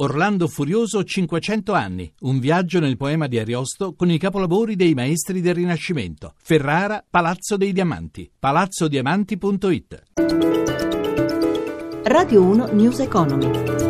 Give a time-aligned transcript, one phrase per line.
[0.00, 5.40] Orlando Furioso 500 anni, un viaggio nel poema di Ariosto con i capolavori dei maestri
[5.40, 6.34] del Rinascimento.
[6.40, 10.02] Ferrara, Palazzo dei Diamanti, palazzodiamanti.it.
[12.04, 13.87] Radio 1 News Economy.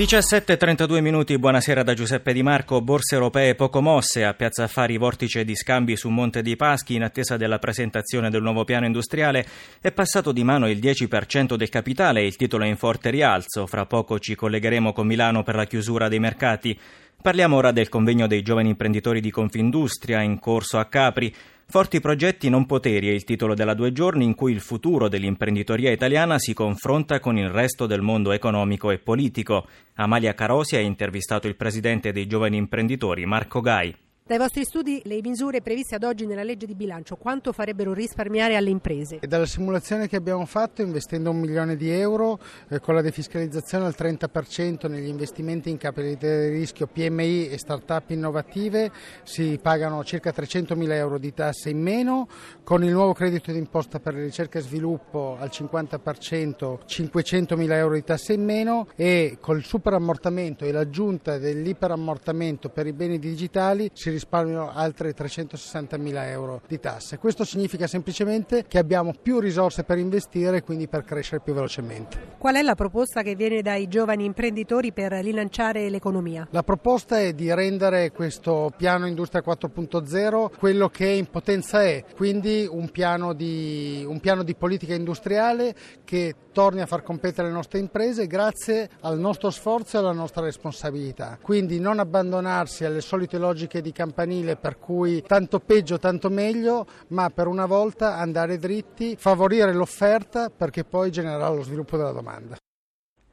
[0.00, 2.80] 17.32 minuti, buonasera da Giuseppe Di Marco.
[2.80, 7.02] Borse europee poco mosse, a Piazza Affari vortice di scambi su Monte dei Paschi in
[7.02, 9.46] attesa della presentazione del nuovo piano industriale.
[9.78, 13.66] È passato di mano il 10% del capitale e il titolo è in forte rialzo.
[13.66, 16.80] Fra poco ci collegheremo con Milano per la chiusura dei mercati.
[17.20, 21.30] Parliamo ora del convegno dei giovani imprenditori di Confindustria in corso a Capri.
[21.70, 25.92] Forti progetti non poteri è il titolo della due giorni in cui il futuro dell'imprenditoria
[25.92, 29.68] italiana si confronta con il resto del mondo economico e politico.
[29.94, 33.94] Amalia Carosi ha intervistato il presidente dei giovani imprenditori Marco Gai.
[34.30, 38.54] Dai vostri studi le misure previste ad oggi nella legge di bilancio quanto farebbero risparmiare
[38.54, 39.18] alle imprese?
[39.18, 43.86] E dalla simulazione che abbiamo fatto investendo un milione di euro eh, con la defiscalizzazione
[43.86, 48.92] al 30% negli investimenti in capitale di rischio PMI e start-up innovative
[49.24, 52.28] si pagano circa 300 mila euro di tasse in meno,
[52.62, 58.04] con il nuovo credito d'imposta per ricerca e sviluppo al 50% 500 mila euro di
[58.04, 64.70] tasse in meno e col superammortamento e l'aggiunta dell'iperammortamento per i beni digitali si risparmiano
[64.70, 67.16] altre 360 mila euro di tasse.
[67.16, 72.36] Questo significa semplicemente che abbiamo più risorse per investire e quindi per crescere più velocemente.
[72.36, 76.46] Qual è la proposta che viene dai giovani imprenditori per rilanciare l'economia?
[76.50, 82.66] La proposta è di rendere questo piano Industria 4.0 quello che in potenza è, quindi
[82.70, 87.78] un piano di, un piano di politica industriale che torni a far competere le nostre
[87.78, 91.38] imprese grazie al nostro sforzo e alla nostra responsabilità.
[91.40, 97.30] Quindi non abbandonarsi alle solite logiche di campanile per cui tanto peggio tanto meglio, ma
[97.30, 102.56] per una volta andare dritti, favorire l'offerta perché poi genererà lo sviluppo della domanda.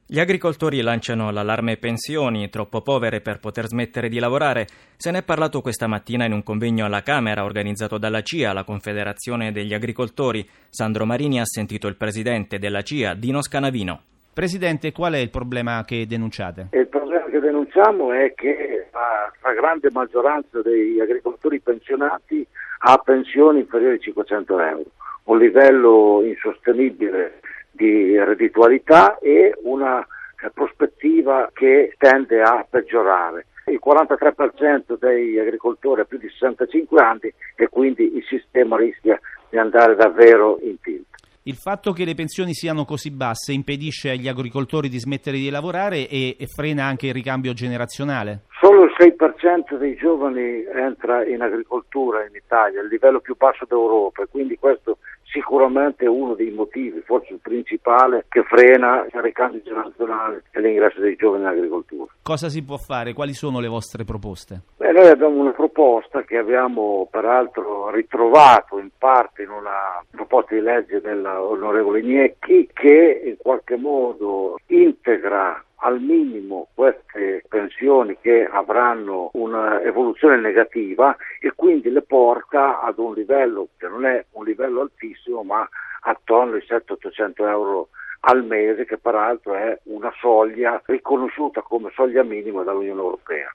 [0.09, 4.65] Gli agricoltori lanciano l'allarme pensioni, troppo povere per poter smettere di lavorare.
[4.95, 8.63] Se ne è parlato questa mattina in un convegno alla Camera organizzato dalla CIA, la
[8.63, 10.47] Confederazione degli Agricoltori.
[10.69, 14.01] Sandro Marini ha sentito il presidente della CIA, Dino Scanavino.
[14.31, 16.69] Presidente, qual è il problema che denunciate?
[16.71, 16.96] Il problema
[17.29, 22.45] che denunciamo è che la stragrande maggioranza degli agricoltori pensionati
[22.79, 24.85] ha pensioni inferiori ai 500 euro,
[25.25, 27.39] un livello insostenibile
[27.71, 33.47] di redditualità e una eh, prospettiva che tende a peggiorare.
[33.65, 39.57] Il 43% degli agricoltori ha più di 65 anni e quindi il sistema rischia di
[39.57, 41.06] andare davvero in tilt.
[41.47, 46.09] Il fatto che le pensioni siano così basse impedisce agli agricoltori di smettere di lavorare
[46.09, 48.41] e, e frena anche il ricambio generazionale?
[48.59, 54.25] Solo il 6% dei giovani entra in agricoltura in Italia, il livello più basso d'Europa,
[54.25, 54.97] quindi questo
[55.37, 61.15] sicuramente uno dei motivi, forse il principale, che frena il ricambio generazionale e l'ingresso dei
[61.15, 62.11] giovani in agricoltura.
[62.23, 63.13] Cosa si può fare?
[63.13, 64.61] Quali sono le vostre proposte?
[64.77, 70.61] Beh, noi abbiamo una proposta che abbiamo peraltro ritrovato in parte in una proposta di
[70.61, 80.37] legge dell'onorevole Gnecchi che in qualche modo integra al minimo queste pensioni che avranno un'evoluzione
[80.39, 85.67] negativa e quindi le porta ad un livello che non è un livello altissimo ma
[86.01, 87.89] attorno ai 700-800 euro
[88.21, 93.51] al mese che peraltro è una soglia riconosciuta come soglia minima dall'Unione Europea.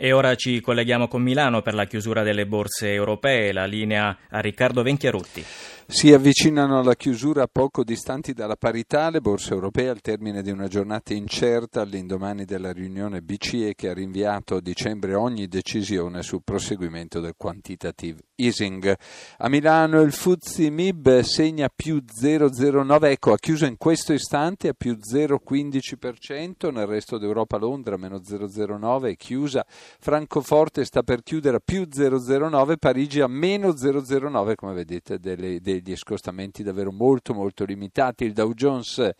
[0.00, 4.38] E ora ci colleghiamo con Milano per la chiusura delle borse europee, la linea a
[4.38, 5.42] Riccardo Venchiarutti.
[5.90, 9.08] Si avvicinano alla chiusura poco distanti dalla parità.
[9.08, 13.94] Le borse europee al termine di una giornata incerta all'indomani della riunione BCE che ha
[13.94, 18.94] rinviato a dicembre ogni decisione sul proseguimento del quantitative easing.
[19.38, 24.74] A Milano il Fuzzi Mib segna più 0,09, ecco ha chiuso in questo istante a
[24.74, 31.62] più 0,15%, nel resto d'Europa Londra meno 0,09 è chiusa, Francoforte sta per chiudere a
[31.64, 38.24] più 0,09, Parigi a meno 0,09 come vedete dei degli scostamenti davvero molto molto limitati.
[38.24, 39.10] Il Dow Jones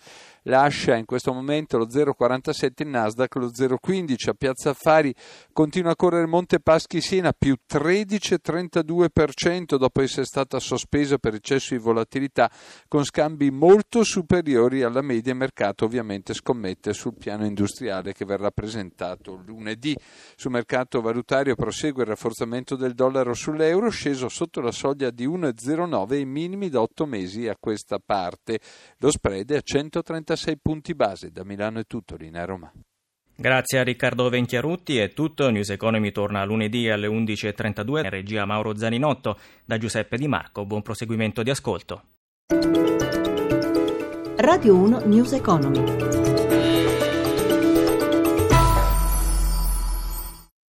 [0.43, 4.31] lascia in questo momento lo 0,47, il Nasdaq lo 0,15.
[4.31, 5.15] A Piazza Affari
[5.53, 11.81] continua a correre Monte Paschi Siena più 13,32% dopo essere stata sospesa per eccesso di
[11.81, 12.51] volatilità
[12.87, 19.43] con scambi molto superiori alla media mercato ovviamente scommette sul piano industriale che verrà presentato
[19.47, 19.97] lunedì.
[20.37, 26.15] Sul mercato valutario prosegue il rafforzamento del dollaro sull'euro sceso sotto la soglia di 1,09
[26.15, 28.59] i minimi da 8 mesi a questa parte.
[28.99, 31.31] Lo spread è a 136 6 punti base.
[31.31, 32.73] Da Milano è tutto, linea Roma.
[33.37, 35.49] Grazie a Riccardo Venchiarutti, è tutto.
[35.51, 38.09] News Economy torna lunedì alle 11.32.
[38.09, 39.39] Regia Mauro Zaninotto.
[39.65, 42.03] Da Giuseppe Di Marco, buon proseguimento di ascolto.
[44.37, 46.18] Radio 1 News Economy.